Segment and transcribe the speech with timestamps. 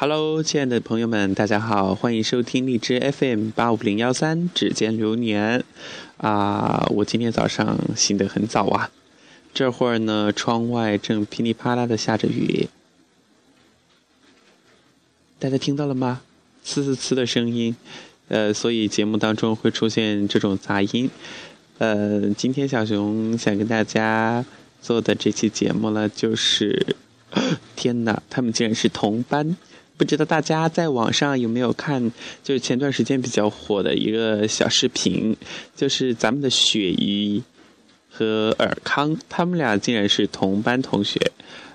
[0.00, 5.64] Hello，亲爱的朋友们，大家好，欢迎收听荔枝 FM 八五零幺三指尖流年
[6.18, 6.86] 啊！
[6.90, 8.92] 我今天早上醒得很早啊，
[9.52, 12.68] 这会儿呢，窗外正噼里啪啦的下着雨，
[15.40, 16.20] 大家听到了吗？
[16.64, 17.74] 呲呲呲的声音，
[18.28, 21.10] 呃，所以节目当中会出现这种杂音。
[21.78, 24.44] 呃，今天小熊想跟大家
[24.80, 26.94] 做的这期节目呢，就是
[27.74, 29.56] 天哪，他们竟然是同班。
[29.98, 32.12] 不知道大家在网上有没有看，
[32.44, 35.36] 就是前段时间比较火的一个小视频，
[35.74, 37.42] 就是咱们的雪姨
[38.08, 41.20] 和尔康，他们俩竟然是同班同学。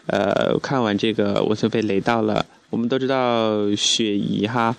[0.07, 2.45] 呃，看完这个我就被雷到了。
[2.69, 4.73] 我们都知道雪姨哈，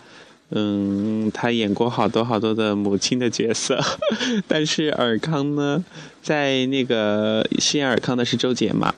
[0.51, 3.79] 嗯，她演过好多好多的母亲的角色，
[4.48, 5.84] 但是尔康呢，
[6.23, 8.95] 在那个饰演尔康的是周杰嘛，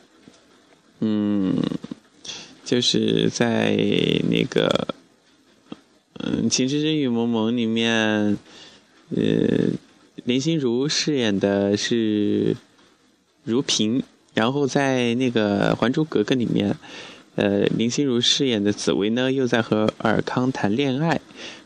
[1.01, 1.57] 嗯。
[2.67, 3.77] 就是在
[4.29, 4.89] 那个，
[6.19, 8.37] 嗯，《情深深雨蒙蒙》里面，
[9.15, 9.71] 呃，
[10.25, 12.57] 林心如饰演的是
[13.45, 14.03] 如萍，
[14.35, 16.77] 然后在那个《还珠格格》里面，
[17.37, 21.21] 呃，林心如饰演的紫薇呢，又在和尔康谈恋爱。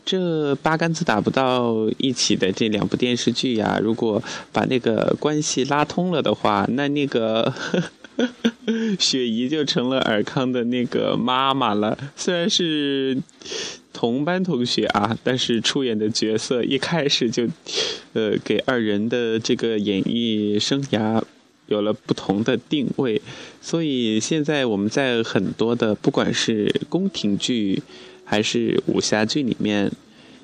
[0.05, 7.53] 这八竿子打不到一起的这两部电视剧呀，如果把那个关系拉通了的话，那那个。
[8.98, 11.97] 雪姨就成了尔康的那个妈妈了。
[12.17, 13.17] 虽然是
[13.95, 17.48] 同班同学啊，但是出演的角色一开始就，
[18.12, 21.23] 呃，给二人的这个演艺生涯
[21.69, 23.23] 有了不同的定位。
[23.62, 27.83] 所以现在我们在很多的不管是宫廷剧
[28.31, 29.91] 还是武侠剧里面，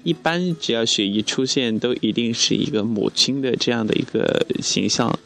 [0.02, 5.16] 一般只要雪姨出现，都一定是一个母亲的这样的一个形象。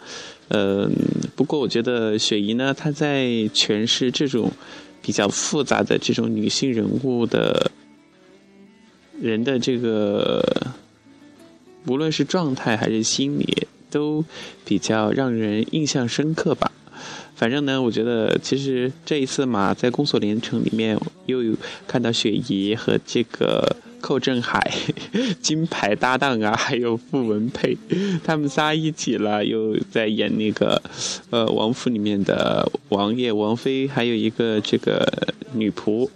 [0.48, 0.92] 嗯，
[1.34, 4.52] 不过我觉得雪姨呢，她在诠释这种
[5.00, 7.70] 比较复杂的这种女性人物的
[9.18, 10.44] 人的这个，
[11.86, 14.22] 无论是状态还是心理，都
[14.66, 16.70] 比较让人印象深刻吧。
[17.34, 21.38] 反正呢，我觉得其实这一次嘛，在《宫锁连城》里面又
[21.86, 23.76] 看到雪姨和这个。
[24.02, 24.58] 寇振海，
[25.42, 27.76] 金牌搭档啊，还有傅文佩，
[28.24, 30.80] 他们仨一起了，又在演那个，
[31.28, 35.06] 呃，王府里面的王爷、王妃，还有一个这个
[35.52, 36.08] 女仆，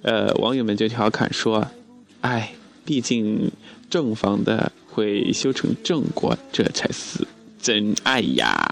[0.00, 1.68] 呃，网友们就调侃说
[2.22, 2.54] ：“哎，
[2.86, 3.52] 毕竟
[3.90, 7.26] 正房的会修成正果，这才是
[7.60, 8.66] 真爱呀。”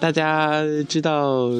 [0.00, 1.50] 大家知道。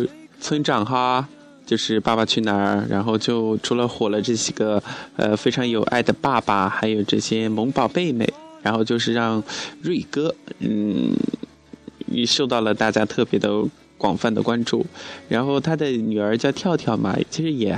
[0.40, 1.26] 村长哈，
[1.64, 4.82] 就是《爸爸去哪儿》，然后就除了火了这几个
[5.16, 8.30] 呃非常有爱的爸爸，还有这些萌宝贝们，
[8.60, 9.42] 然后就是让
[9.80, 11.14] 瑞哥，嗯，
[12.08, 13.50] 也受到了大家特别的
[13.96, 14.84] 广泛的关注。
[15.30, 17.74] 然后他的女儿叫跳跳嘛，其实也。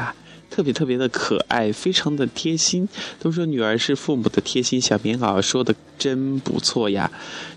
[0.49, 2.89] 特别特别的可爱，非常的贴心。
[3.21, 7.11] 都说女儿是父母的贴心小棉袄，说的真不错呀。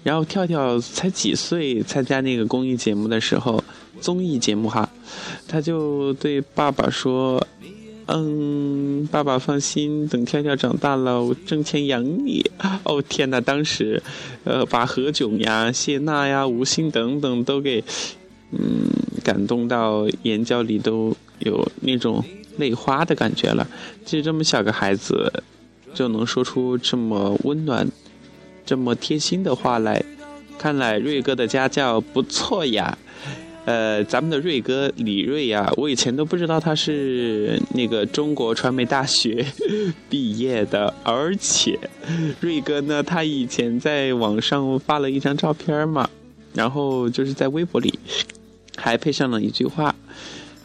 [0.03, 3.63] 然后跳跳才几岁，参加那个公益节目的时候，
[4.01, 4.89] 综艺节目哈，
[5.47, 7.45] 他就对爸爸说
[8.07, 12.49] ：“嗯，爸爸放心，等跳跳长大了，我挣钱养你。”
[12.83, 14.01] 哦天哪，当时，
[14.43, 17.83] 呃，把何炅呀、谢娜呀、吴昕等等都给，
[18.51, 18.89] 嗯，
[19.23, 22.23] 感动到眼角里都有那种。
[22.59, 23.67] 泪花的感觉了，
[24.05, 25.31] 其实这么小个孩子，
[25.93, 27.87] 就能说出这么温暖、
[28.65, 30.03] 这么贴心的话来，
[30.59, 32.97] 看来瑞哥的家教不错呀。
[33.65, 39.45] 呃，咱们的瑞哥李瑞呀，我以前都不知道他是那个中国传媒大学
[40.09, 41.77] 毕业的，而且
[42.39, 46.09] 瑞哥呢，他以前在网上发了一张照片嘛，
[46.55, 47.93] 然后就是在微博里
[48.75, 49.93] 还配上了一句话。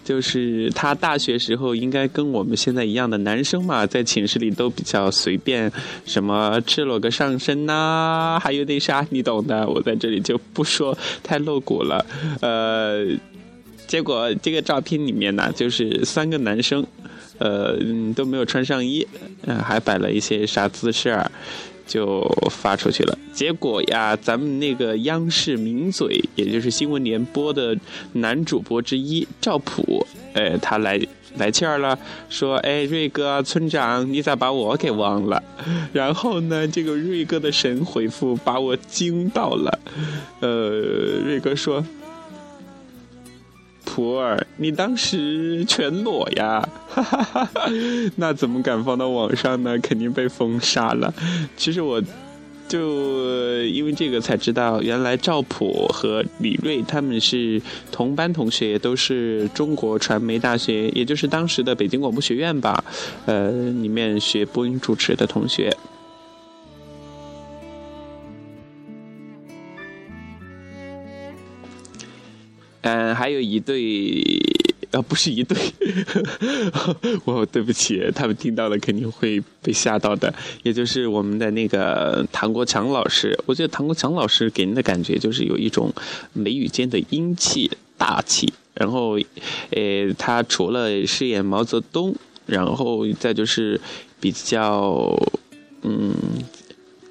[0.05, 5.73] 就是他大学时候应该跟我们现在一样的男生嘛，在寝室里都比较随便，
[6.05, 9.67] 什么赤裸个上身呐，还有那啥，你懂的。
[9.67, 12.05] 我在这里就不说太露骨了。
[12.43, 13.07] 呃，
[13.87, 16.87] 结果这个照片里面呢，就是三个男生，
[17.39, 17.77] 呃，
[18.15, 19.07] 都没有穿上衣，
[19.47, 21.19] 嗯，还摆了一些啥姿势。
[21.87, 27.77] 就发出去了，结果呀，咱们那个央视名嘴，也就是新闻联播的
[28.15, 29.94] 男主播之一赵普，
[30.35, 31.01] 哎，他来
[31.37, 31.99] 来气儿了，
[32.29, 35.43] 说，哎，瑞哥，村长，你咋把我给忘了？
[35.93, 39.79] 然后呢，这个瑞哥的神回复把我惊到了，
[40.41, 40.49] 呃，
[41.25, 41.85] 瑞哥说。
[43.87, 46.67] 普洱，你当时全裸呀？
[46.91, 47.49] 哈哈哈
[48.17, 49.79] 那怎么敢放到网上呢？
[49.79, 51.15] 肯定被封杀了。
[51.57, 52.03] 其实我
[52.67, 57.61] 就因为这个才知道，原来赵普和李锐他们是
[57.93, 62.85] 同班同学，都是中国传媒大学，也就是当时的北京广播学院吧，
[63.27, 65.77] 呃，里面学播音主持的同学。
[72.81, 74.54] 嗯，还有一对。
[74.95, 75.59] 啊，不是一对，
[77.27, 80.33] 我对不起，他们听到了肯定会被吓到的。
[80.63, 85.93] 也就是我们的那个唐国强老师，我觉得唐国强老师给人的感觉就是有一种
[86.33, 88.53] 眉宇间的英气、大气。
[88.75, 89.17] 然后，
[89.71, 92.13] 呃，他除了饰演毛泽东，
[92.47, 93.81] 然后再就是
[94.21, 95.17] 比较，
[95.83, 96.13] 嗯，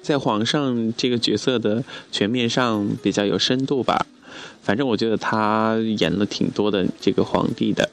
[0.02, 1.82] 在皇上这个角色的
[2.12, 4.06] 全面上比较有深度吧。
[4.64, 7.88] 反正我觉得他演了挺多的这个皇帝的，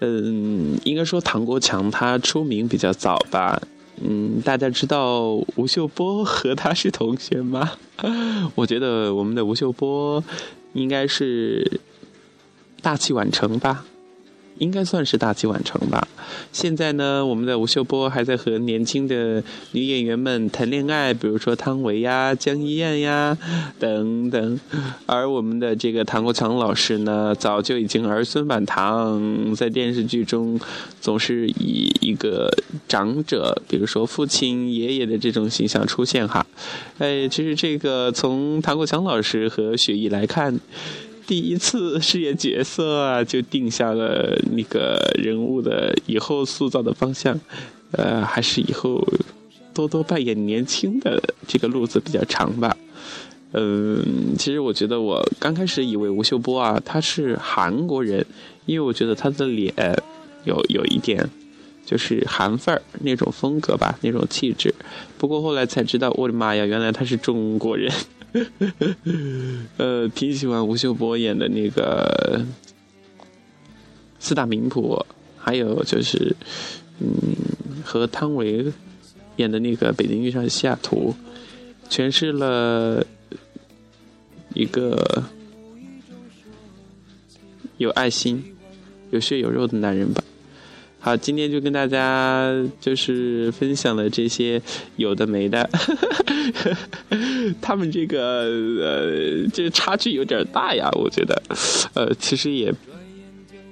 [0.00, 3.60] 嗯，应该说唐国强他出名比较早吧，
[4.02, 7.72] 嗯，大家知道吴秀波和他是同学吗？
[8.54, 10.22] 我觉得我们的吴秀波
[10.74, 11.80] 应该是
[12.82, 13.84] 大器晚成吧。
[14.60, 16.06] 应该算是大器晚成吧。
[16.52, 19.42] 现在呢，我们的吴秀波还在和年轻的
[19.72, 23.36] 女演员们谈恋爱，比如说汤唯呀、江一燕呀
[23.78, 24.60] 等等。
[25.06, 30.60] 而我们的这个唐国强老师呢，早就已经儿孙满堂，在电视剧中
[31.00, 32.50] 总是以一个
[32.86, 36.46] 长者，比如说父亲、爷爷的这种形象出现哈。
[36.98, 40.60] 哎，其实这个从唐国强老师和雪艺来看。
[41.30, 47.38] 第一次饰演角色啊，就定下了那个人物的以后塑造的方向，
[47.92, 49.06] 呃，还是以后
[49.72, 52.76] 多多扮演年轻的这个路子比较长吧。
[53.52, 58.26] 嗯，其实我觉得我刚开始以为吴秀波啊他是韩国人，
[58.66, 59.72] 因为我觉得他的脸
[60.42, 61.30] 有有一点
[61.90, 64.72] 就是韩范儿那种风格吧，那种气质。
[65.18, 67.92] 不过后来才知道，我的妈呀，原来他是中国人。
[69.76, 72.46] 呃，挺喜欢吴秀波演的那个
[74.20, 75.04] 四大名捕，
[75.36, 76.36] 还有就是，
[77.00, 77.10] 嗯，
[77.84, 78.72] 和汤唯
[79.34, 81.12] 演的那个《北京遇上西雅图》，
[81.92, 83.04] 诠释了
[84.54, 85.24] 一个
[87.78, 88.54] 有爱心、
[89.10, 90.22] 有血有肉的男人吧。
[91.02, 94.60] 好，今天就跟大家就是分享了这些
[94.96, 95.66] 有的没的，
[97.58, 98.44] 他们这个
[98.82, 101.42] 呃，这差距有点大呀，我觉得，
[101.94, 102.70] 呃，其实也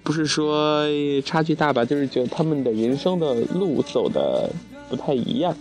[0.02, 0.86] 不是说
[1.22, 4.50] 差距大吧，就是觉得他们的人生的路走的
[4.88, 5.54] 不太一样。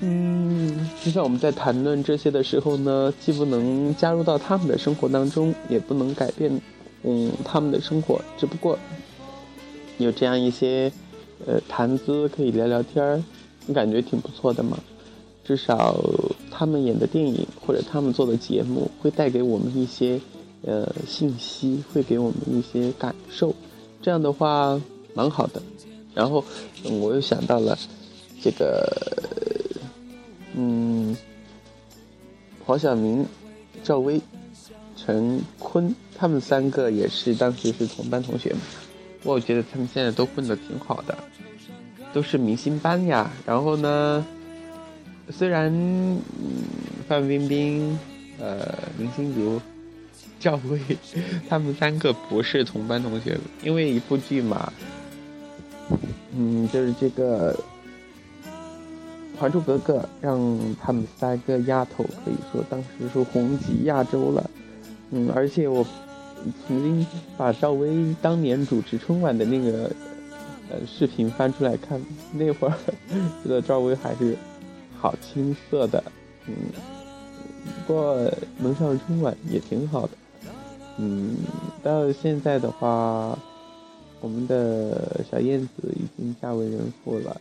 [0.00, 6.60] 嗯，就像我们在谈论这些的时候呢，既不能加入到他们的生活当中，也不能改变
[7.02, 8.78] 嗯他们的生活，只不过。
[10.04, 10.92] 有这样一些，
[11.46, 13.22] 呃，谈资可以聊聊天儿，
[13.66, 14.78] 你感觉挺不错的嘛。
[15.44, 15.96] 至少
[16.50, 20.20] 他们演的电影或者他们做的节目会带给我们一些，
[20.62, 23.54] 呃，信息，会给我们一些感受。
[24.00, 24.80] 这样的话
[25.12, 25.60] 蛮好的。
[26.14, 26.44] 然后
[26.84, 27.76] 我又想到了
[28.42, 28.88] 这个，
[30.54, 31.16] 嗯，
[32.64, 33.26] 黄晓明、
[33.82, 34.20] 赵薇、
[34.96, 38.60] 陈坤，他们三个也是当时是同班同学嘛。
[39.22, 41.16] 我觉得他们现在都混得挺好的，
[42.12, 43.30] 都是明星班呀。
[43.46, 44.24] 然后呢，
[45.28, 46.24] 虽然嗯
[47.06, 47.98] 范冰冰、
[48.38, 49.60] 呃林心如、
[50.40, 50.80] 赵薇
[51.48, 54.72] 他们三个不是同班同学，因为一部剧嘛，
[56.34, 57.54] 嗯，就是这个
[59.38, 64.50] 《还珠格格》让他们三个丫头可以说当时是红极亚洲了。
[65.10, 65.86] 嗯，而且我。
[66.66, 67.06] 曾经
[67.36, 69.90] 把赵薇当年主持春晚的那个
[70.70, 72.00] 呃视频翻出来看，
[72.32, 72.74] 那会儿
[73.42, 74.36] 觉得赵薇还是
[74.98, 76.02] 好青涩的，
[76.46, 76.54] 嗯，
[77.86, 80.12] 不过能上春晚也挺好的，
[80.98, 81.36] 嗯，
[81.82, 83.38] 到现在的话，
[84.20, 87.40] 我们的小燕子已经嫁为人妇了，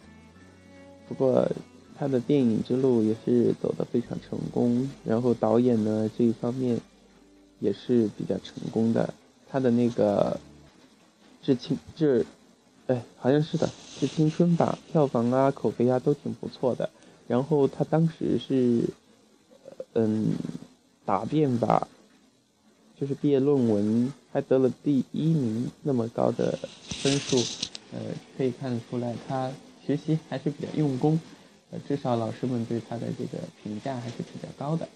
[1.08, 1.48] 不过
[1.98, 6.78] 她的电影之路也是走得非常成功，然后导演呢这一方面。
[7.60, 9.14] 也是比较成功的，
[9.50, 10.40] 他的那个
[11.46, 12.22] 《致青致》，
[12.88, 13.68] 哎，好像是的，
[14.00, 16.90] 《致青春》吧，票房啊、口碑啊都挺不错的。
[17.28, 18.84] 然后他当时是，
[19.94, 20.34] 嗯，
[21.06, 21.88] 答辩吧，
[23.00, 26.58] 就是毕业论文还得了第一名，那么高的
[27.04, 27.38] 分数，
[27.92, 28.00] 呃，
[28.38, 29.52] 可以看得出来他
[29.86, 31.20] 学习还是比较用功，
[31.72, 34.88] 呃，至少老师们对他的这个评价还是比较高的。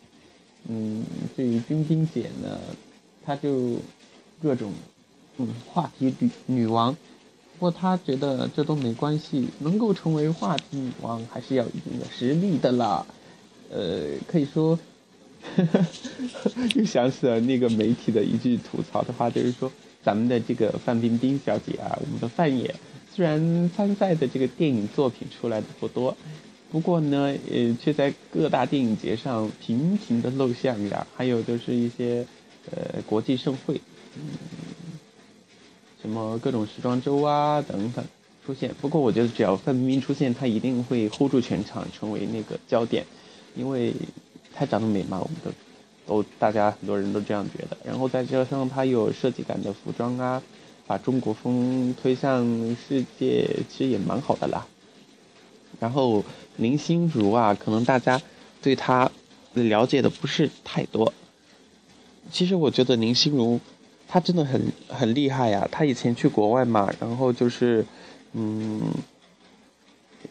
[0.69, 1.03] 嗯，
[1.35, 2.59] 至于冰冰姐呢，
[3.25, 3.77] 她就
[4.41, 4.71] 各种
[5.37, 13.05] 嗯话题女女王，不过她觉得这都没关系，能够成为话题女王还是要一定的实力的啦。
[13.69, 14.77] 呃，可以说，
[16.75, 19.71] 又想起了那个媒体的一句吐槽的话，就是说
[20.03, 22.73] 咱们的这个范冰冰小姐啊，我们的范爷，
[23.13, 26.15] 虽然参赛的这个电影作品出来的不多，
[26.73, 32.25] 不过呢，呃，却在各大电影节上频频的露相呀，还有就是一些
[32.71, 33.79] 呃国际盛会，
[34.15, 34.23] 嗯，
[36.01, 38.03] 什么各种时装周啊等等。
[38.43, 43.05] 出现，不过我觉得只要范冰冰出现，她一定会 hold 住全场，成为那个焦点，
[43.55, 43.93] 因为
[44.53, 47.77] 她长得美嘛，我们都都大家很多人都这样觉得。
[47.85, 50.41] 然后再加上她有设计感的服装啊，
[50.87, 52.43] 把中国风推向
[52.75, 54.67] 世界，其实也蛮好的啦。
[55.79, 56.23] 然后
[56.57, 58.21] 林心如啊，可能大家
[58.61, 59.09] 对她
[59.53, 61.13] 了解的不是太多。
[62.31, 63.59] 其实我觉得林心如
[64.07, 67.85] 她真的很很厉害呀，她以前去国外嘛，然后就是。
[68.35, 68.81] 嗯，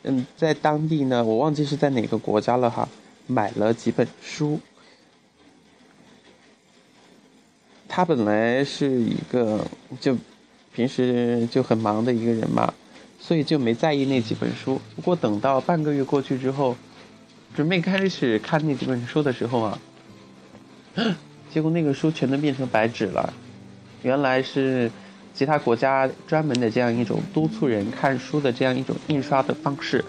[0.03, 2.89] 嗯，在当地呢，我忘记是在哪个国家了哈，
[3.29, 4.59] 买了几本书。
[7.87, 9.65] 他本来是一个
[10.01, 10.17] 就
[10.75, 12.75] 平时就很忙的一个人嘛，
[13.23, 14.81] 所以就没在意那几本书。
[14.97, 16.77] 不过等到半个月过去之后，
[17.55, 19.79] 准备开始看那几本书的时候啊，
[21.55, 23.33] 结果那个书全都变成白纸了，
[24.03, 24.91] 原来是。
[25.35, 30.05] 其他国家专门的这样一种督促人看书的这样一种印刷的方式，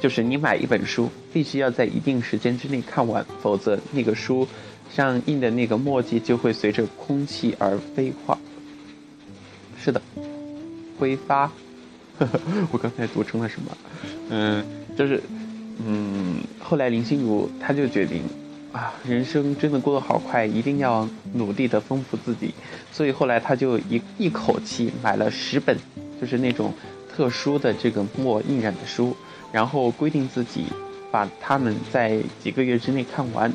[0.00, 4.46] 就是你买一本书，必须要在一定时间之内看完，否则那个书
[4.94, 8.38] 上印的那个墨迹就会随着空气而飞化。
[9.82, 10.00] 是的，
[10.96, 11.50] 挥发。
[12.72, 13.76] 我刚才读成了什么？
[14.30, 14.64] 嗯，
[14.96, 15.22] 就是，
[15.86, 18.22] 嗯，后来林心如她就决定。
[18.70, 22.52] 啊，人生真的过得好快，一定要努力的丰富自己。
[22.92, 25.74] 所以后来她就一一口气买了十本，
[26.20, 26.74] 就是那种
[27.10, 29.16] 特殊的这个墨印染的书，
[29.50, 30.64] 然后规定自己
[31.10, 33.50] 把它们在几个月之内看完。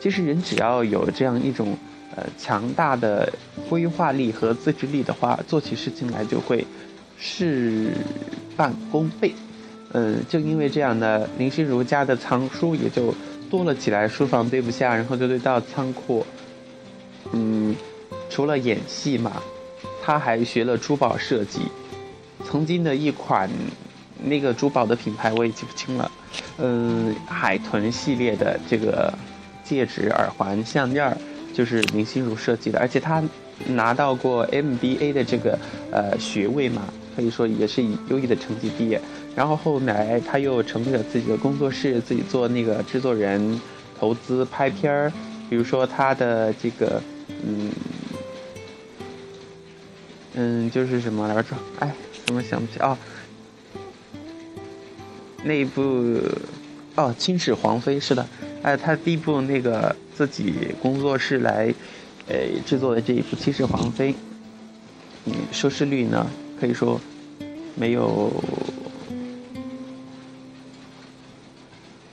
[0.00, 1.74] 其实人只要有这样一种
[2.14, 3.32] 呃强大的
[3.70, 6.64] 规划力和自制力的话，做起事情来就会
[7.18, 7.92] 事
[8.56, 9.34] 半功倍。
[9.92, 13.14] 嗯，正因为这样呢，林心如家的藏书也就。
[13.50, 16.22] 多了起来，书房堆不下，然后就堆到仓库。
[17.32, 17.74] 嗯，
[18.28, 19.42] 除了演戏嘛，
[20.04, 21.60] 他还学了珠宝设计。
[22.44, 23.48] 曾经的一款
[24.22, 26.12] 那个珠宝的品牌我也记不清了。
[26.58, 29.10] 嗯，海豚系列的这个
[29.64, 31.16] 戒指、耳环、项链
[31.54, 33.24] 就是林心如设计的，而且她
[33.66, 35.58] 拿到过 MBA 的这个
[35.90, 36.82] 呃学位嘛，
[37.14, 39.00] 可以说也是以优异的成绩毕业。
[39.34, 43.60] 然后后来他又成立了自己的工作室，自己做那个制作人，
[43.98, 45.12] 投资拍片儿，
[45.48, 47.00] 比如说他的这个，
[47.46, 47.70] 嗯，
[50.34, 51.54] 嗯，就是什么来着？
[51.78, 51.94] 哎，
[52.26, 52.98] 怎么想不起啊？
[55.44, 55.82] 那一部
[56.96, 58.26] 哦，《青史皇妃》是的，
[58.62, 61.72] 哎，他第一部那个自己工作室来，
[62.28, 64.12] 呃，制作的这一部《七世皇妃》，
[65.24, 66.26] 嗯，收视率呢
[66.60, 67.00] 可以说
[67.74, 68.32] 没有。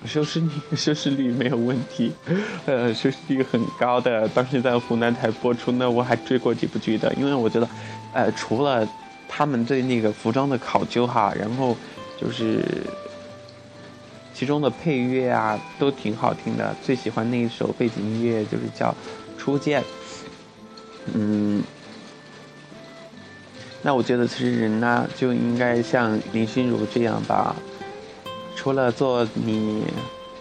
[0.06, 2.14] 收视率 收视率没有问题，
[2.68, 4.28] 呃，收视率很高的。
[4.30, 7.68] 当时在湖南台播出呢，我还追过这部剧的，因为我觉得，
[8.14, 8.88] 呃，除了
[9.28, 11.76] 他们对那个服装的考究哈，然后
[12.22, 12.64] 就是
[14.34, 16.74] 其中的配乐啊都挺好听的。
[16.84, 18.92] 最喜欢那一首背景音乐就是叫
[19.40, 19.82] 《初见》。
[21.14, 21.64] 嗯，
[23.82, 27.56] 那我觉得其实人呢就应该像林心如这样吧。
[28.56, 29.84] 除了做你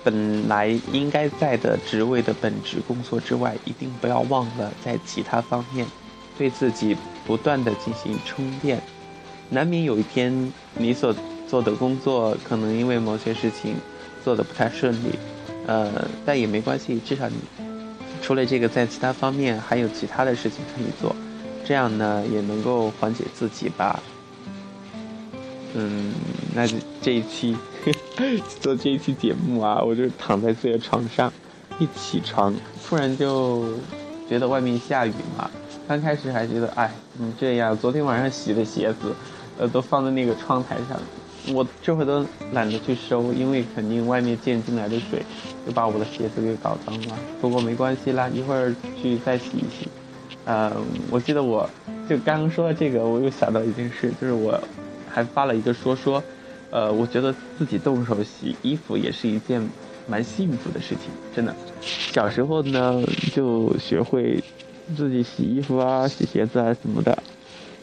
[0.02, 5.87] 本来应该在的职位的本职工作之外，一定不要忘了在其他方面
[6.38, 8.80] 对自己不断的进行充电。
[9.50, 11.14] 难免有一天你所
[11.47, 13.75] 做的工作可能因为某些事情
[14.25, 15.18] 做的不太顺利，
[15.66, 17.37] 呃，但也没关系，至少你
[18.25, 21.14] 除了这个，在其他方面还有其他的事情可以做，
[21.62, 24.02] 这样呢也能够缓解自己吧。
[25.75, 26.14] 嗯，
[26.54, 26.66] 那
[27.02, 27.54] 这一期
[28.62, 31.31] 做这一期节目啊，我就躺在自己的床上，
[31.78, 33.66] 一起床突然就
[34.26, 35.50] 觉得外面下雨嘛。
[35.87, 37.76] 刚开始还觉得哎，怎么这样？
[37.76, 39.14] 昨天晚上洗的鞋子，
[39.59, 40.99] 呃，都放在那个窗台上，
[41.52, 45.22] 我这会都懒得去收，因为肯定外面溅进来的水
[45.66, 47.18] 就把我的鞋子给搞脏了。
[47.40, 49.88] 不过没关系啦，一会儿去再洗一洗。
[50.44, 50.72] 呃，
[51.10, 51.68] 我记得我
[52.08, 54.58] 就刚刚说到这个，我又想到一件事，就是我。
[55.06, 56.20] 还发了一个说说，
[56.70, 59.62] 呃，我觉得自己动手洗衣服也是一件
[60.08, 61.54] 蛮幸福的事情，真的。
[61.80, 63.00] 小时候呢，
[63.32, 64.42] 就学会
[64.96, 67.16] 自己洗衣服啊、洗鞋子啊什么的，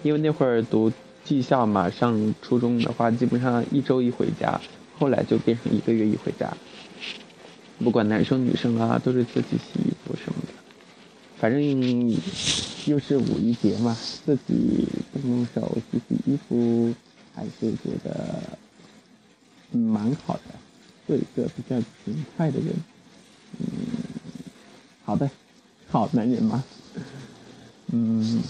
[0.03, 0.91] 因为那会儿读
[1.24, 4.60] 技校嘛，上初中的话基本上一周一回家，
[4.98, 6.51] 后来就变成一个月一回家。
[7.80, 10.54] 不管男生女生啊，都是自己洗衣服什么的。
[11.38, 11.62] 反正
[12.86, 16.94] 又是五一节嘛，自己动动手洗洗衣服，
[17.34, 18.44] 还是觉得
[19.72, 20.42] 蛮好的。
[21.08, 21.75] 做一个比较
[22.06, 22.68] 勤快的人，
[23.58, 23.66] 嗯，
[25.04, 25.30] 好的，
[25.90, 26.63] 好男人嘛，
[27.92, 28.44] 嗯，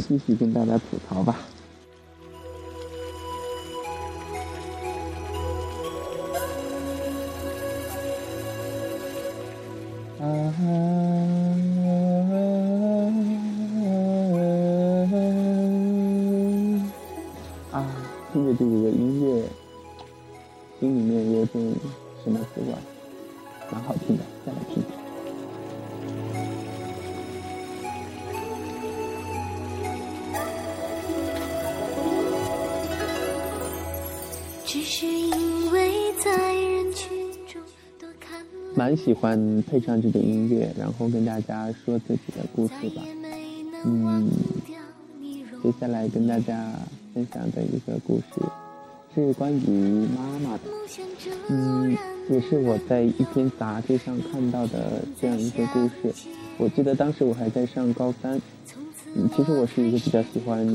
[0.00, 1.38] 继续跟大家吐槽吧。
[10.22, 10.26] 啊
[18.32, 19.42] 听着这个音乐，
[20.78, 21.74] 心里面有种
[22.22, 22.68] 什么滋味，
[23.72, 24.80] 蛮好听的，再来听。
[38.92, 43.02] 蛮喜欢配上这种音乐，然后跟大家说自己的故事吧。
[43.86, 44.28] 嗯，
[45.62, 46.70] 接下来跟大家。
[47.14, 48.40] 分享的一个故事，
[49.14, 50.60] 是关于妈妈的。
[51.50, 51.94] 嗯，
[52.30, 56.14] 也是我在一篇杂志上看到的这样一个故事。
[56.56, 58.40] 我记得当时我还在上高三。
[59.14, 60.66] 嗯，其实我是一个比较喜欢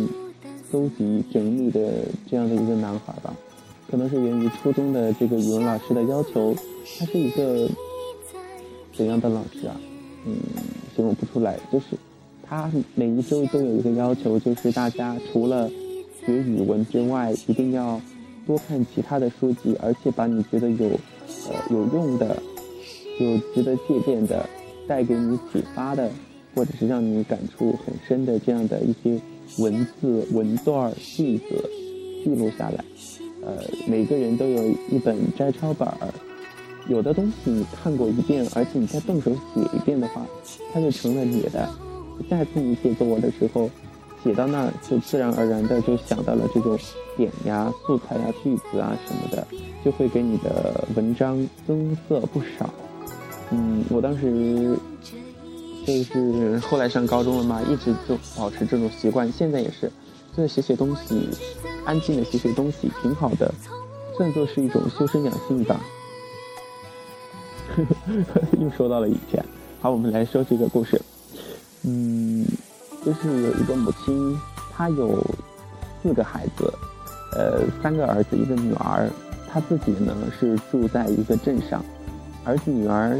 [0.70, 3.36] 搜集整理的这样的一个男孩吧。
[3.90, 6.56] 可能是源于初中的这个语文老师的要求。
[7.00, 7.68] 他是一个
[8.98, 9.80] 怎样的老师啊？
[10.26, 10.36] 嗯，
[10.96, 11.60] 形容不出来。
[11.72, 11.86] 就是
[12.42, 15.70] 他每一周都有一个要求，就是大家除了
[16.26, 18.02] 学语文之外，一定要
[18.48, 20.88] 多看其他的书籍，而且把你觉得有
[21.48, 22.42] 呃有用的、
[23.20, 24.50] 有值得借鉴的、
[24.88, 26.10] 带给你启发的，
[26.56, 29.22] 或者是让你感触很深的这样的一些
[29.60, 31.70] 文字、文段、句子
[32.24, 32.84] 记录下来。
[33.46, 36.14] 呃，每个人都有一本摘抄本儿，
[36.90, 40.26] 有的东西你看过一遍，而且你再动手写一遍的话，
[40.74, 41.70] 它就成了你的。
[42.30, 43.70] 下次你写作文的时候。
[44.24, 46.78] 写到那就自然而然的就想到了这种
[47.16, 49.48] 点呀、素材呀、句子啊什么的，
[49.86, 52.70] 就会给你的文章增色不少。
[53.52, 54.76] 嗯，我当时
[55.86, 59.90] 就是后来上高中了嘛，一直就保持这种习惯，现在也是，
[60.36, 61.30] 就是写写东西，
[61.86, 63.54] 安静的写写东西，挺好的，
[64.18, 65.80] 算作是一种修身养性吧。
[68.60, 69.44] 又说到了以前，
[69.82, 71.02] 好，我们来说这个故事。
[71.84, 72.46] 嗯。
[73.06, 74.38] 就是有一个母亲，
[74.74, 75.24] 她有
[76.04, 76.74] 四个孩子，
[77.32, 79.10] 呃，三个儿子，一个女儿。
[79.50, 81.82] 她自己呢是住在一个镇上，
[82.44, 83.18] 儿子女儿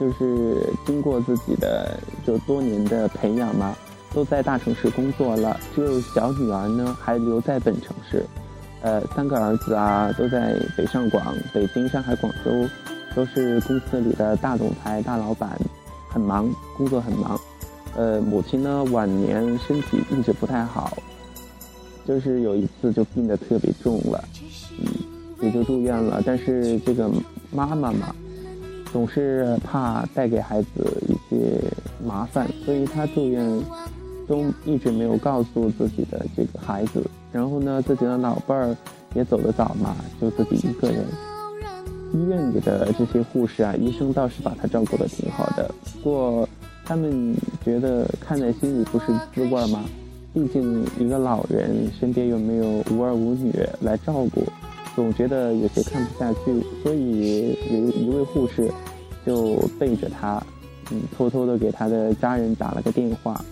[0.00, 3.76] 就是经过自己的就多年的培养嘛，
[4.14, 5.60] 都在大城市工作了。
[5.74, 8.24] 只有小女儿呢还留在本城市。
[8.80, 12.50] 呃，三个儿子啊都在北上广、北京、上海、广州，
[13.16, 15.58] 都是公司里的大总裁、大老板，
[16.10, 17.40] 很忙，工作很忙。
[17.96, 20.98] 呃，母亲呢晚年身体一直不太好，
[22.06, 24.22] 就是有一次就病得特别重了，
[24.78, 24.86] 嗯，
[25.40, 26.22] 也就住院了。
[26.26, 27.10] 但是这个
[27.50, 28.14] 妈妈嘛，
[28.92, 30.68] 总是怕带给孩子
[31.08, 31.58] 一些
[32.06, 33.62] 麻烦，所以她住院
[34.28, 37.02] 都一直没有告诉自己的这个孩子。
[37.32, 38.76] 然后呢，自己的老伴儿
[39.14, 41.02] 也走得早嘛，就自己一个人。
[42.16, 45.70] 医院里的这些护士啊，医生倒是把她照顾得挺好的，
[46.02, 46.48] 不过。
[46.88, 49.84] 他们觉得看在心里不是滋味吗？
[50.32, 54.44] 毕竟一个老人身边又没有无儿无女来照顾，
[54.94, 56.64] 总觉得有些看不下去。
[56.84, 58.70] 所以有一位护士
[59.26, 60.40] 就背着他，
[60.92, 63.44] 嗯，偷偷的给他的家人打了个电话。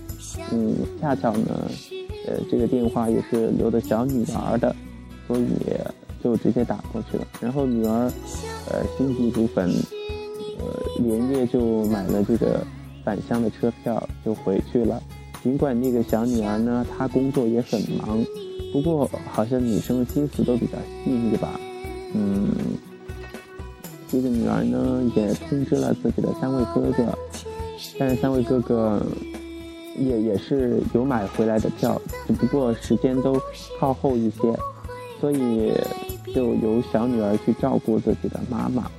[0.53, 1.69] 嗯，恰巧呢，
[2.29, 4.77] 呃，这个电话也是留的小女儿的，
[5.27, 5.49] 所以
[6.23, 7.27] 就直接打过去了。
[7.41, 8.09] 然后女儿，
[8.71, 9.71] 呃，心急如焚，
[10.59, 10.65] 呃，
[10.99, 12.65] 连夜就买了这个。
[13.05, 14.99] 返乡的车票就回去了。
[15.43, 18.25] 尽管那个小女儿呢，她工作也很忙，
[18.73, 21.61] 不过好像女生的心思都比较细腻吧。
[22.15, 22.49] 嗯，
[24.09, 27.19] 这个女儿呢也通知了自己的三位哥哥，
[27.99, 29.03] 但是三位哥哥
[29.99, 33.39] 也也是有买回来的票，只不过时间都
[33.79, 34.59] 靠后一些，
[35.21, 35.75] 所以
[36.35, 38.91] 就由小女儿去照顾自己的妈妈。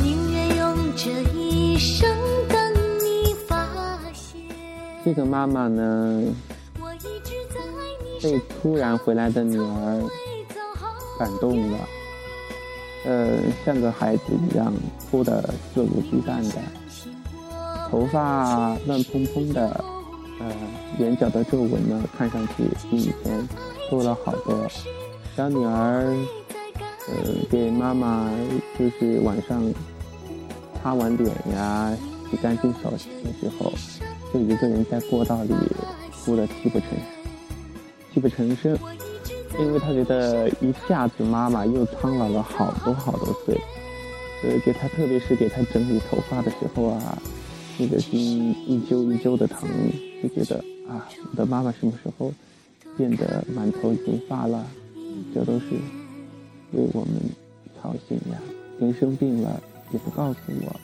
[0.00, 2.08] 宁愿用这一生
[2.48, 3.66] 等你发
[4.14, 4.40] 现。
[5.04, 6.22] 这个妈妈呢，
[8.22, 10.02] 被突然回来的女儿
[11.18, 11.78] 感动了，
[13.04, 14.72] 呃，像个孩子一样
[15.10, 15.42] 哭得
[15.74, 16.62] 肆无忌惮的，
[17.90, 19.84] 头发乱蓬蓬的，
[20.38, 20.46] 呃，
[20.98, 23.48] 眼角的皱纹呢，看上去比以前
[23.90, 24.66] 多了好多。
[25.36, 26.16] 小女儿。
[27.08, 27.16] 呃，
[27.50, 28.30] 给妈妈
[28.78, 29.64] 就是晚上
[30.76, 31.96] 擦完脸呀，
[32.30, 33.08] 洗干净手的时
[33.58, 33.72] 候，
[34.32, 35.52] 就一个人在过道里
[36.12, 36.90] 哭得泣不成
[38.12, 38.78] 泣不成声，
[39.58, 43.58] 因为他觉得一下子妈妈又苍老了好多好多岁，
[44.44, 47.18] 呃，给他特别是给他整理头发的时候啊，
[47.76, 49.68] 那个心一揪一揪的疼，
[50.22, 52.32] 就觉得啊，我的妈妈什么时候
[52.96, 54.64] 变得满头银发了？
[55.32, 55.66] 这都是
[56.72, 57.14] 为我们
[57.80, 58.38] 操心呀！
[58.78, 59.62] 人生病了
[59.92, 60.80] 也不告诉我，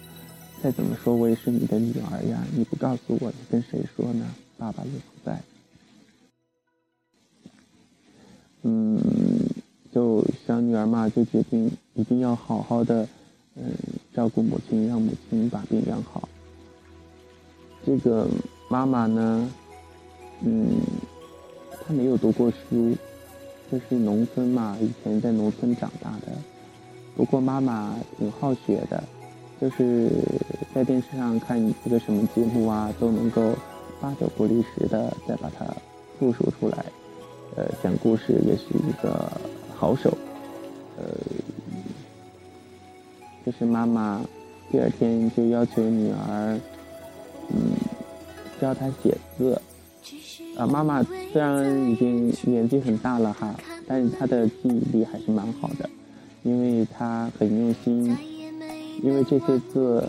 [0.63, 2.45] 再怎么说我也是你的女儿呀！
[2.55, 4.27] 你不告诉我，你跟谁说呢？
[4.59, 5.41] 爸爸也不在。
[8.63, 8.99] 嗯，
[9.93, 13.09] 就小女儿嘛，就决定一定要好好的，
[13.55, 13.73] 嗯，
[14.15, 16.29] 照顾母亲，让母亲把病养好。
[17.85, 18.29] 这个
[18.69, 19.51] 妈妈呢，
[20.43, 20.81] 嗯，
[21.87, 22.97] 她没有读过书。
[23.71, 26.33] 就是农村嘛，以前在农村长大的。
[27.17, 29.03] 不过妈妈挺好学的，
[29.61, 30.11] 就是
[30.75, 33.55] 在电视上看一个什么节目啊，都能够
[34.01, 35.67] 八九不离十的再把它
[36.19, 36.85] 复述出来。
[37.57, 39.33] 呃，讲故事也是一个
[39.75, 40.17] 好手。
[40.99, 41.05] 呃，
[43.45, 44.21] 就是妈妈
[44.71, 46.61] 第二天就要求女儿，
[47.49, 47.73] 嗯，
[48.61, 49.61] 教她写字。
[50.57, 53.55] 啊，妈妈虽然已经年纪很大了哈，
[53.87, 55.89] 但是她的记忆力还是蛮好的，
[56.45, 58.17] 因为她很用心，
[59.03, 60.09] 因为这些字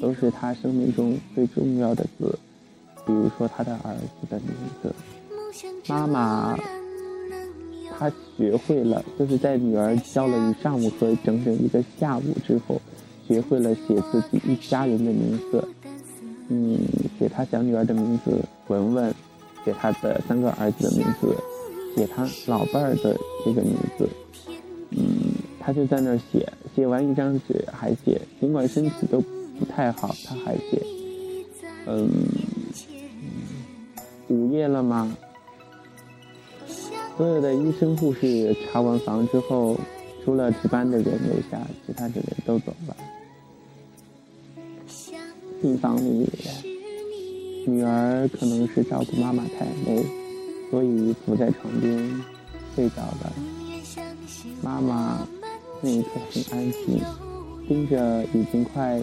[0.00, 2.38] 都是她生命中最重要的字，
[3.06, 4.48] 比如说她的儿子的名
[4.82, 4.94] 字。
[5.86, 6.56] 妈妈
[7.98, 12.80] 她学会了，就是在女儿教了一上午和整整一个下午之后，
[13.28, 15.62] 学会了写自己一家人的名字，
[16.48, 16.78] 嗯，
[17.18, 19.14] 写她小女儿的名字文文。
[19.64, 21.34] 写他的三个儿子的名字，
[21.96, 24.08] 写他老伴儿的这个名字，
[24.90, 29.20] 嗯，他就在那儿写，写完一张纸还写，尽管身体都
[29.58, 30.82] 不太好，他还写，
[31.86, 32.10] 嗯，
[34.28, 35.16] 午夜了吗？
[37.16, 39.78] 所有的医生护士查完房之后，
[40.24, 42.96] 除了值班的人留下，其他的人都走了，
[45.62, 46.28] 病房里。
[47.66, 50.04] 女儿可能是照顾妈妈太累，
[50.70, 52.22] 所以伏在床边
[52.74, 53.32] 睡着了。
[54.62, 55.26] 妈妈
[55.80, 57.00] 那一刻很安静，
[57.66, 59.02] 盯着已经快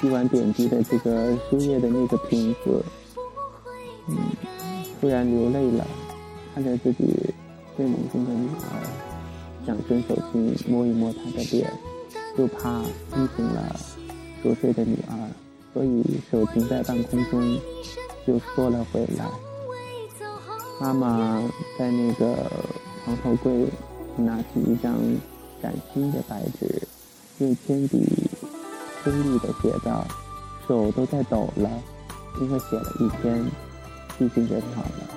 [0.00, 2.82] 滴完点滴的这个输液的那个瓶子，
[4.08, 4.16] 嗯，
[5.00, 5.86] 突然流泪了，
[6.54, 7.04] 看着自己
[7.76, 11.70] 睡梦中的女儿，想伸手去摸一摸她的脸，
[12.38, 12.82] 又怕
[13.14, 13.76] 惊醒了
[14.42, 15.45] 熟睡的女儿。
[15.76, 17.60] 所以手停在半空中，
[18.24, 19.26] 又缩了回来。
[20.80, 21.42] 妈妈
[21.78, 22.50] 在那个
[23.04, 23.66] 床头柜
[24.16, 24.96] 拿起一张
[25.62, 26.88] 崭新的白纸，
[27.40, 28.06] 用铅笔
[29.04, 30.02] 锋利的写道
[30.66, 31.70] ：“手都在抖了，
[32.40, 33.44] 因为写了一天，
[34.18, 35.10] 毕竟人老了。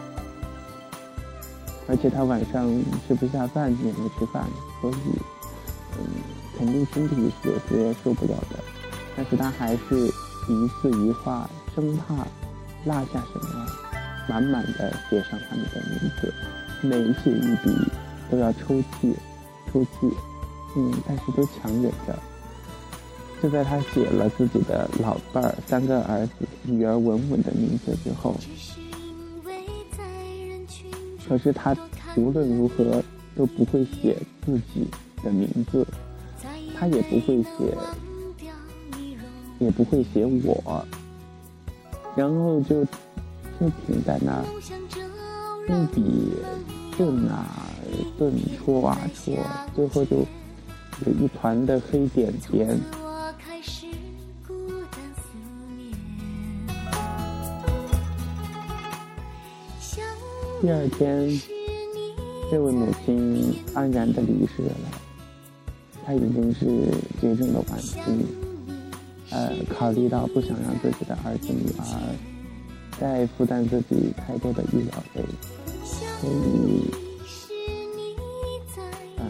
[1.88, 2.70] 而且他晚上
[3.08, 4.46] 吃不下饭，也没吃饭，
[4.82, 4.96] 所以，
[5.98, 6.06] 嗯，
[6.58, 8.60] 肯定身体是有些受不了的。
[9.16, 10.14] 但是他还是。”
[10.54, 12.16] 一字一画，生怕
[12.86, 13.68] 落下什么，
[14.28, 16.34] 满满的写上他们的名字，
[16.82, 17.92] 每写一笔
[18.32, 19.16] 都要抽泣，
[19.72, 20.12] 抽泣，
[20.76, 22.18] 嗯，但是都强忍着。
[23.42, 26.34] 就在他写了自己的老伴儿、三个儿子、
[26.64, 28.36] 女儿文文的名字之后，
[31.28, 31.76] 可是他
[32.18, 33.02] 无论如何
[33.36, 34.88] 都不会写自己
[35.24, 35.88] 的名字，
[36.78, 37.78] 他也不会写。
[39.60, 40.86] 也不会写我，
[42.16, 42.84] 然后就
[43.60, 44.46] 就停在那儿，
[45.68, 46.34] 用笔
[46.98, 47.46] 顿啊
[48.18, 49.36] 顿戳啊戳，
[49.76, 50.18] 最后就
[51.06, 52.80] 有一团的黑点点。
[60.62, 61.42] 第二天，
[62.52, 64.92] 这位母亲安然的离世了，
[66.06, 66.66] 她已经是
[67.22, 68.00] 绝症的晚期。
[69.32, 71.84] 呃，考虑到不想让自己的儿子女儿
[73.00, 75.24] 再负担自己太多的医疗费，
[75.86, 76.92] 所以，
[79.18, 79.24] 嗯，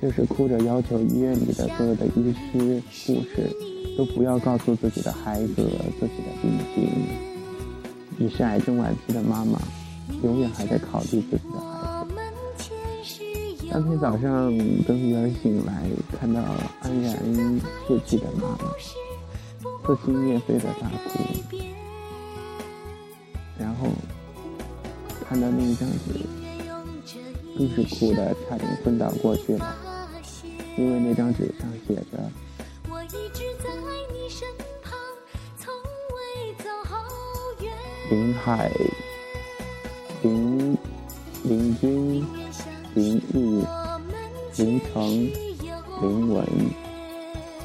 [0.00, 3.48] 就是哭着要求医院里的所有的医师、护士
[3.96, 5.54] 都不要告诉自己的孩子
[6.00, 6.88] 自己的病情。
[8.18, 9.60] 你是癌症晚期的妈妈，
[10.22, 11.95] 永远还在考虑自己的孩子。
[13.76, 15.86] 当天早上，等女儿醒来，
[16.18, 16.40] 看到
[16.80, 17.14] 安然
[17.86, 18.58] 逝去的妈妈，
[19.84, 21.20] 撕心裂肺的大哭，
[23.58, 23.88] 然后
[25.28, 26.24] 看到那一张纸，
[27.58, 29.76] 更是哭的差点昏倒过去了。
[30.78, 32.32] 因为那张纸上写着
[38.08, 38.72] ：“林海、
[40.22, 40.78] 林
[41.44, 42.24] 林君、
[42.96, 43.64] 林毅、
[44.56, 45.08] 林成、
[46.02, 46.44] 林文，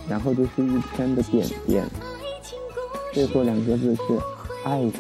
[0.08, 1.84] 然后就是一圈的点点，
[3.12, 4.02] 最后两个字是
[4.64, 4.92] ‘爱你’。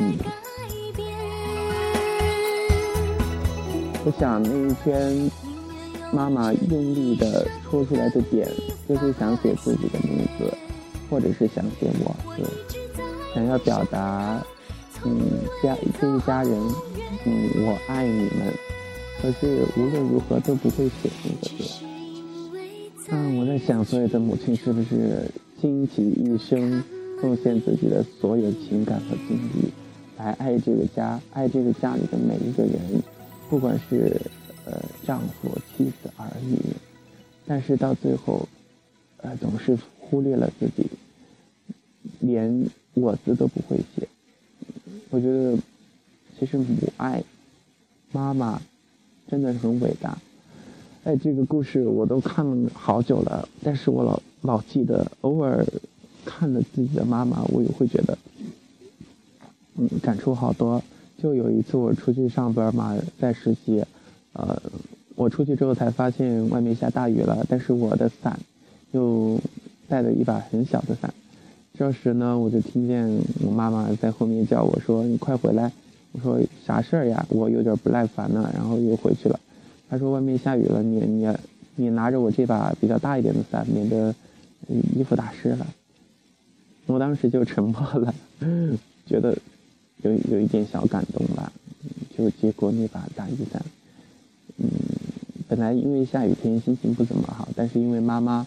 [4.03, 5.29] 我想那一天。”
[6.13, 8.45] 妈妈用力的戳出来的点，
[8.85, 10.53] 就是想写自己的名字，
[11.09, 12.13] 或者是想写我，
[13.33, 14.43] 想要表达，
[15.05, 15.21] 嗯，
[15.63, 16.51] 家这一家人，
[17.23, 18.53] 嗯，我爱你们。
[19.19, 21.83] 可是无论如何都不会写那个字。
[23.09, 26.83] 嗯，我在想，所有的母亲是不是倾其一生，
[27.19, 29.71] 奉献自己的所有情感和精力，
[30.17, 32.79] 来爱这个家，爱这个家里的每一个人，
[33.49, 34.21] 不管是。
[34.63, 36.55] 呃，丈夫、妻子、儿女，
[37.47, 38.47] 但是到最后，
[39.17, 40.85] 呃，总是忽略了自己，
[42.19, 44.07] 连我字都不会写。
[45.09, 45.57] 我觉得，
[46.39, 47.23] 其实母爱，
[48.11, 48.61] 妈妈，
[49.31, 50.17] 真的很伟大。
[51.05, 55.65] 哎，这个故事我都看了好久了，但是我老老记得，偶尔
[56.25, 58.17] 看了自己的妈妈，我也会觉得，
[59.77, 60.83] 嗯，感触好多。
[61.17, 63.85] 就有一次我出去上班嘛，在实习。
[64.33, 64.61] 呃，
[65.15, 68.39] 我出去之后才发现外面下大雨了，但是我的伞
[68.91, 69.39] 又
[69.87, 71.13] 带了一把很小的伞。
[71.73, 73.09] 这时呢，我就听见
[73.45, 75.71] 我妈妈在后面叫我说：“你快回来！”
[76.13, 79.39] 我说：“啥事儿呀？”我有点不耐烦了，然后又回去了。
[79.89, 81.27] 他说：“外面下雨了，你你
[81.75, 84.13] 你拿着我这把比较大一点的伞，免得
[84.67, 85.67] 衣服打湿了。”
[86.87, 88.13] 我当时就沉默了，
[89.07, 89.37] 觉得
[90.01, 91.51] 有有一点小感动吧，
[92.17, 93.63] 就接过那把大雨伞。
[94.57, 94.67] 嗯，
[95.47, 98.45] 本来因为下雨天心情不怎么好，但是因为妈妈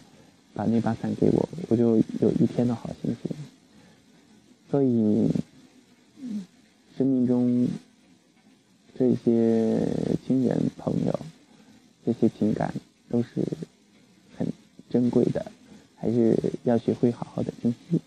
[0.53, 3.31] 把那把伞给我，我就有一天的好心情。
[4.71, 5.29] 所以，
[6.97, 7.67] 生命中
[8.97, 9.87] 这些
[10.27, 11.21] 亲人朋友，
[12.07, 12.73] 这些情感
[13.09, 13.45] 都是
[14.37, 14.47] 很
[14.89, 15.51] 珍贵的，
[15.97, 18.01] 还是要学会好好的珍惜。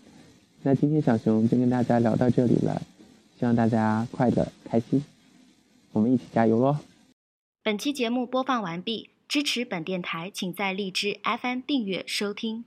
[0.62, 2.82] 那今天小熊就跟大家聊到这里了，
[3.38, 5.04] 希望大家快乐开心，
[5.92, 6.78] 我们一起加油喽！
[7.62, 12.64] 本期节目播放完毕，支持本电台，请在荔枝 FM 订阅收听。